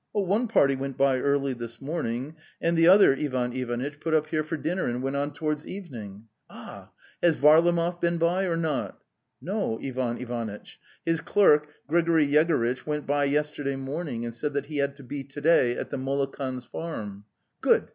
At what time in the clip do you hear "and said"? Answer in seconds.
14.25-14.55